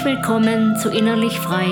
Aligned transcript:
Herzlich 0.00 0.16
willkommen 0.16 0.76
zu 0.76 0.88
Innerlich 0.88 1.38
Frei, 1.38 1.68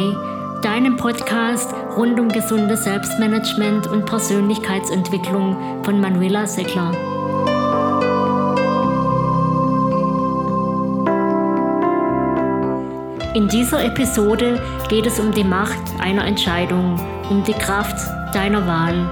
deinem 0.60 0.96
Podcast 0.96 1.72
rund 1.96 2.20
um 2.20 2.28
gesundes 2.28 2.84
Selbstmanagement 2.84 3.86
und 3.86 4.04
Persönlichkeitsentwicklung 4.04 5.82
von 5.82 5.98
Manuela 5.98 6.46
Seckler. 6.46 6.92
In 13.34 13.48
dieser 13.48 13.82
Episode 13.82 14.62
geht 14.90 15.06
es 15.06 15.18
um 15.18 15.32
die 15.32 15.44
Macht 15.44 15.80
einer 15.98 16.26
Entscheidung, 16.26 17.00
um 17.30 17.42
die 17.44 17.54
Kraft 17.54 17.96
deiner 18.34 18.66
Wahl. 18.66 19.08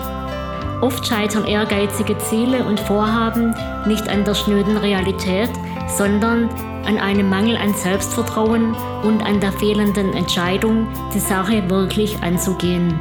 Oft 0.83 1.07
scheitern 1.07 1.47
ehrgeizige 1.47 2.19
Ziele 2.19 2.63
und 2.65 2.81
Vorhaben 2.81 3.55
nicht 3.87 4.11
an 4.11 4.25
der 4.25 4.35
schnöden 4.35 4.77
Realität, 4.77 5.51
sondern 5.89 6.51
an 6.87 6.99
einem 6.99 7.29
Mangel 7.29 7.57
an 7.57 7.75
Selbstvertrauen 7.75 8.75
und 9.03 9.23
an 9.23 9.41
der 9.41 9.53
fehlenden 9.53 10.15
Entscheidung, 10.15 10.89
die 11.15 11.21
Sache 11.21 11.69
wirklich 11.69 12.23
anzugehen. 12.23 12.99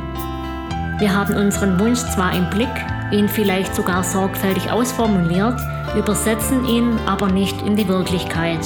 Wir 1.00 1.14
haben 1.14 1.36
unseren 1.36 1.80
Wunsch 1.80 2.00
zwar 2.14 2.34
im 2.36 2.50
Blick, 2.50 2.70
ihn 3.12 3.30
vielleicht 3.30 3.76
sogar 3.76 4.04
sorgfältig 4.04 4.72
ausformuliert, 4.72 5.60
übersetzen 5.98 6.66
ihn 6.66 6.98
aber 7.06 7.28
nicht 7.28 7.62
in 7.62 7.76
die 7.76 7.88
Wirklichkeit. 7.88 8.60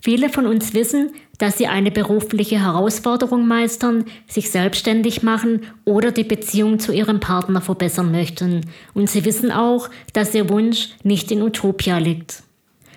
Viele 0.00 0.30
von 0.30 0.46
uns 0.46 0.72
wissen, 0.72 1.10
dass 1.38 1.58
sie 1.58 1.66
eine 1.66 1.90
berufliche 1.90 2.62
Herausforderung 2.62 3.46
meistern, 3.46 4.04
sich 4.26 4.50
selbstständig 4.50 5.22
machen 5.22 5.62
oder 5.84 6.10
die 6.10 6.24
Beziehung 6.24 6.78
zu 6.78 6.92
ihrem 6.92 7.20
Partner 7.20 7.60
verbessern 7.60 8.10
möchten. 8.10 8.62
Und 8.94 9.10
sie 9.10 9.24
wissen 9.24 9.50
auch, 9.50 9.90
dass 10.14 10.34
ihr 10.34 10.48
Wunsch 10.48 10.90
nicht 11.02 11.30
in 11.30 11.42
Utopia 11.42 11.98
liegt. 11.98 12.42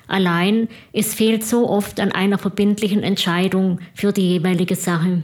Allein, 0.07 0.67
es 0.91 1.13
fehlt 1.13 1.45
so 1.45 1.69
oft 1.69 1.99
an 1.99 2.11
einer 2.11 2.37
verbindlichen 2.37 3.03
Entscheidung 3.03 3.79
für 3.93 4.11
die 4.11 4.29
jeweilige 4.29 4.75
Sache. 4.75 5.23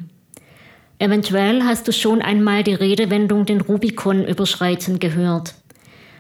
Eventuell 0.98 1.64
hast 1.64 1.88
du 1.88 1.94
schon 1.94 2.22
einmal 2.22 2.64
die 2.64 2.74
Redewendung 2.74 3.46
den 3.46 3.62
Rubikon 3.62 4.26
überschreiten 4.26 5.00
gehört. 5.00 5.56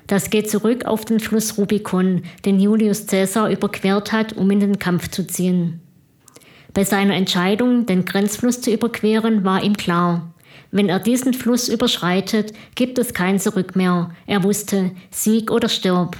Das 0.09 0.31
geht 0.31 0.49
zurück 0.49 0.85
auf 0.85 1.05
den 1.05 1.19
Fluss 1.19 1.59
Rubikon, 1.59 2.23
den 2.43 2.59
Julius 2.59 3.05
Caesar 3.05 3.47
überquert 3.51 4.11
hat, 4.11 4.33
um 4.33 4.49
in 4.49 4.59
den 4.59 4.79
Kampf 4.79 5.09
zu 5.09 5.27
ziehen. 5.27 5.81
Bei 6.73 6.83
seiner 6.83 7.13
Entscheidung, 7.13 7.85
den 7.85 8.05
Grenzfluss 8.05 8.59
zu 8.59 8.71
überqueren, 8.71 9.43
war 9.43 9.63
ihm 9.63 9.77
klar, 9.77 10.33
wenn 10.71 10.89
er 10.89 10.97
diesen 10.99 11.35
Fluss 11.35 11.69
überschreitet, 11.69 12.53
gibt 12.73 12.97
es 12.97 13.13
kein 13.13 13.37
Zurück 13.37 13.75
mehr. 13.75 14.09
Er 14.25 14.43
wusste, 14.43 14.91
Sieg 15.11 15.51
oder 15.51 15.69
Stirb. 15.69 16.17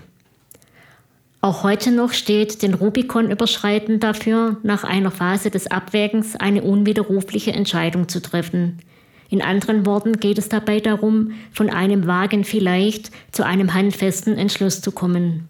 Auch 1.42 1.64
heute 1.64 1.92
noch 1.92 2.14
steht 2.14 2.62
den 2.62 2.76
Rubikon 2.76 3.32
überschreiten 3.32 4.00
dafür, 4.00 4.58
nach 4.62 4.84
einer 4.84 5.10
Phase 5.10 5.50
des 5.50 5.66
Abwägens 5.66 6.36
eine 6.36 6.62
unwiderrufliche 6.62 7.54
Entscheidung 7.54 8.08
zu 8.08 8.22
treffen. 8.22 8.78
In 9.30 9.42
anderen 9.42 9.86
Worten 9.86 10.14
geht 10.14 10.40
es 10.40 10.50
dabei 10.50 10.80
darum, 10.80 11.32
von 11.52 11.70
einem 11.70 12.08
vagen 12.08 12.44
vielleicht 12.44 13.12
zu 13.32 13.46
einem 13.46 13.74
handfesten 13.74 14.38
Entschluss 14.38 14.82
zu 14.82 14.92
kommen. 14.92 15.48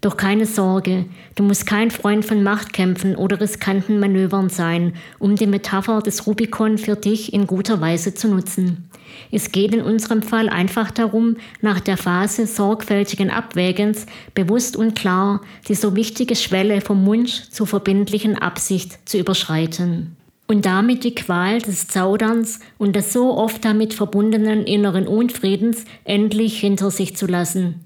Doch 0.00 0.16
keine 0.16 0.46
Sorge, 0.46 1.06
du 1.34 1.42
musst 1.42 1.66
kein 1.66 1.90
Freund 1.90 2.24
von 2.24 2.42
Machtkämpfen 2.42 3.16
oder 3.16 3.40
riskanten 3.40 3.98
Manövern 3.98 4.50
sein, 4.50 4.94
um 5.18 5.36
die 5.36 5.46
Metapher 5.46 6.00
des 6.00 6.26
Rubikon 6.26 6.78
für 6.78 6.96
dich 6.96 7.32
in 7.32 7.46
guter 7.46 7.80
Weise 7.80 8.14
zu 8.14 8.28
nutzen. 8.28 8.88
Es 9.32 9.52
geht 9.52 9.74
in 9.74 9.80
unserem 9.82 10.22
Fall 10.22 10.48
einfach 10.48 10.90
darum, 10.90 11.36
nach 11.60 11.80
der 11.80 11.96
Phase 11.96 12.46
sorgfältigen 12.46 13.30
Abwägens 13.30 14.06
bewusst 14.34 14.76
und 14.76 14.94
klar 14.94 15.40
die 15.68 15.74
so 15.74 15.96
wichtige 15.96 16.36
Schwelle 16.36 16.80
vom 16.80 17.04
Wunsch 17.06 17.48
zur 17.50 17.66
verbindlichen 17.66 18.36
Absicht 18.36 19.08
zu 19.08 19.18
überschreiten 19.18 20.15
und 20.46 20.64
damit 20.64 21.04
die 21.04 21.14
Qual 21.14 21.60
des 21.60 21.88
Zauderns 21.88 22.60
und 22.78 22.96
des 22.96 23.12
so 23.12 23.36
oft 23.36 23.64
damit 23.64 23.94
verbundenen 23.94 24.64
inneren 24.64 25.06
Unfriedens 25.06 25.84
endlich 26.04 26.60
hinter 26.60 26.90
sich 26.90 27.16
zu 27.16 27.26
lassen. 27.26 27.84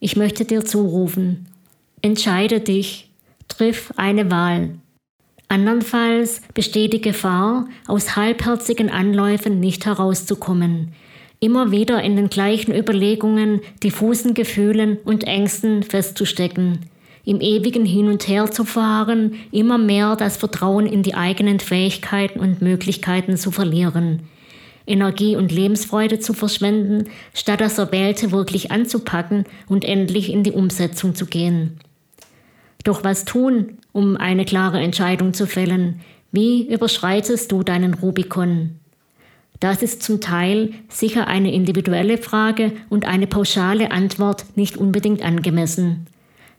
Ich 0.00 0.16
möchte 0.16 0.44
dir 0.44 0.64
zurufen, 0.64 1.46
entscheide 2.02 2.60
dich, 2.60 3.10
triff 3.48 3.92
eine 3.96 4.30
Wahl. 4.30 4.78
Andernfalls 5.48 6.42
besteht 6.52 6.92
die 6.92 7.00
Gefahr, 7.00 7.68
aus 7.86 8.16
halbherzigen 8.16 8.90
Anläufen 8.90 9.60
nicht 9.60 9.86
herauszukommen, 9.86 10.92
immer 11.40 11.70
wieder 11.70 12.02
in 12.02 12.16
den 12.16 12.28
gleichen 12.28 12.74
Überlegungen, 12.74 13.60
diffusen 13.82 14.34
Gefühlen 14.34 14.98
und 15.04 15.24
Ängsten 15.24 15.82
festzustecken, 15.82 16.80
im 17.24 17.40
ewigen 17.40 17.86
Hin 17.86 18.08
und 18.08 18.28
Her 18.28 18.50
zu 18.50 18.64
fahren, 18.64 19.34
immer 19.50 19.78
mehr 19.78 20.16
das 20.16 20.36
Vertrauen 20.36 20.86
in 20.86 21.02
die 21.02 21.14
eigenen 21.14 21.60
Fähigkeiten 21.60 22.38
und 22.40 22.60
Möglichkeiten 22.60 23.36
zu 23.36 23.50
verlieren, 23.50 24.20
Energie 24.86 25.36
und 25.36 25.50
Lebensfreude 25.50 26.18
zu 26.18 26.34
verschwenden, 26.34 27.08
statt 27.32 27.60
das 27.60 27.78
Erwählte 27.78 28.32
wirklich 28.32 28.70
anzupacken 28.70 29.44
und 29.66 29.84
endlich 29.84 30.30
in 30.30 30.42
die 30.42 30.52
Umsetzung 30.52 31.14
zu 31.14 31.26
gehen. 31.26 31.78
Doch 32.84 33.02
was 33.02 33.24
tun, 33.24 33.78
um 33.92 34.16
eine 34.16 34.44
klare 34.44 34.80
Entscheidung 34.80 35.32
zu 35.32 35.46
fällen? 35.46 36.00
Wie 36.32 36.70
überschreitest 36.70 37.50
du 37.50 37.62
deinen 37.62 37.94
Rubikon? 37.94 38.78
Das 39.60 39.82
ist 39.82 40.02
zum 40.02 40.20
Teil 40.20 40.72
sicher 40.88 41.26
eine 41.26 41.54
individuelle 41.54 42.18
Frage 42.18 42.72
und 42.90 43.06
eine 43.06 43.26
pauschale 43.26 43.92
Antwort 43.92 44.44
nicht 44.56 44.76
unbedingt 44.76 45.24
angemessen. 45.24 46.06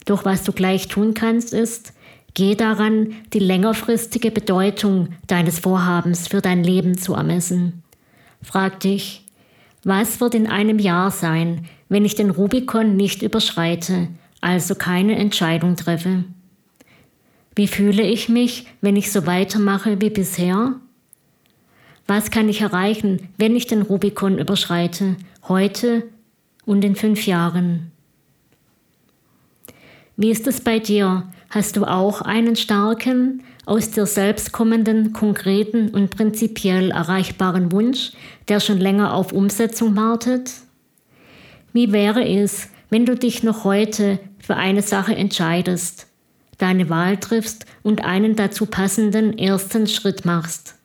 Doch 0.05 0.23
was 0.23 0.43
du 0.43 0.51
gleich 0.51 0.87
tun 0.87 1.13
kannst, 1.13 1.53
ist, 1.53 1.93
geh 2.35 2.55
daran, 2.55 3.15
die 3.33 3.39
längerfristige 3.39 4.31
Bedeutung 4.31 5.09
deines 5.27 5.59
Vorhabens 5.59 6.27
für 6.27 6.41
dein 6.41 6.63
Leben 6.63 6.97
zu 6.97 7.13
ermessen. 7.15 7.83
Frag 8.41 8.79
dich, 8.79 9.23
was 9.83 10.21
wird 10.21 10.35
in 10.35 10.47
einem 10.47 10.79
Jahr 10.79 11.11
sein, 11.11 11.65
wenn 11.89 12.05
ich 12.05 12.15
den 12.15 12.29
Rubikon 12.29 12.95
nicht 12.95 13.21
überschreite, 13.21 14.07
also 14.41 14.75
keine 14.75 15.15
Entscheidung 15.15 15.75
treffe? 15.75 16.23
Wie 17.55 17.67
fühle 17.67 18.03
ich 18.03 18.27
mich, 18.27 18.67
wenn 18.81 18.95
ich 18.95 19.11
so 19.11 19.25
weitermache 19.25 20.01
wie 20.01 20.09
bisher? 20.09 20.75
Was 22.05 22.29
kann 22.29 22.49
ich 22.49 22.61
erreichen, 22.61 23.29
wenn 23.37 23.55
ich 23.55 23.65
den 23.65 23.81
Rubikon 23.81 24.37
überschreite, 24.37 25.15
heute 25.47 26.03
und 26.65 26.83
in 26.83 26.95
fünf 26.95 27.25
Jahren? 27.25 27.91
Wie 30.17 30.31
ist 30.31 30.47
es 30.47 30.61
bei 30.61 30.79
dir? 30.79 31.23
Hast 31.49 31.75
du 31.75 31.83
auch 31.83 32.21
einen 32.21 32.55
starken, 32.55 33.43
aus 33.65 33.91
dir 33.91 34.05
selbst 34.05 34.53
kommenden, 34.53 35.11
konkreten 35.11 35.89
und 35.89 36.15
prinzipiell 36.15 36.91
erreichbaren 36.91 37.71
Wunsch, 37.71 38.13
der 38.47 38.61
schon 38.61 38.77
länger 38.77 39.13
auf 39.13 39.33
Umsetzung 39.33 39.95
wartet? 39.95 40.51
Wie 41.73 41.91
wäre 41.91 42.25
es, 42.25 42.69
wenn 42.89 43.05
du 43.05 43.15
dich 43.17 43.43
noch 43.43 43.65
heute 43.65 44.19
für 44.39 44.55
eine 44.55 44.81
Sache 44.81 45.15
entscheidest, 45.15 46.07
deine 46.59 46.89
Wahl 46.89 47.17
triffst 47.17 47.65
und 47.83 48.05
einen 48.05 48.37
dazu 48.37 48.67
passenden 48.67 49.37
ersten 49.37 49.87
Schritt 49.87 50.23
machst? 50.23 50.75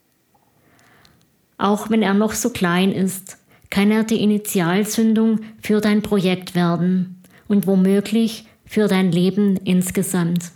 Auch 1.56 1.90
wenn 1.90 2.02
er 2.02 2.14
noch 2.14 2.32
so 2.32 2.50
klein 2.50 2.90
ist, 2.90 3.36
kann 3.69 3.92
er 3.92 4.02
die 4.02 4.20
Initialzündung 4.22 5.40
für 5.62 5.80
dein 5.80 6.02
Projekt 6.02 6.56
werden 6.56 7.22
und 7.46 7.69
womöglich 7.69 8.46
für 8.70 8.86
dein 8.86 9.10
Leben 9.10 9.56
insgesamt. 9.64 10.53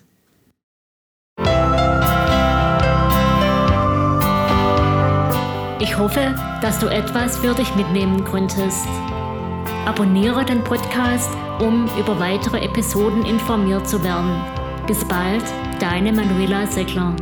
Ich 5.81 5.99
hoffe, 5.99 6.33
dass 6.63 6.79
du 6.79 6.87
etwas 6.87 7.39
für 7.39 7.55
dich 7.55 7.75
mitnehmen 7.75 8.25
konntest. 8.25 8.87
Abonniere 9.85 10.45
den 10.45 10.63
Podcast, 10.63 11.29
um 11.59 11.89
über 11.99 12.21
weitere 12.21 12.65
Episoden 12.65 13.25
informiert 13.25 13.89
zu 13.89 14.03
werden. 14.05 14.41
Bis 14.87 15.05
bald, 15.05 15.43
deine 15.81 16.13
Manuela 16.13 16.69
Seckler. 16.69 17.17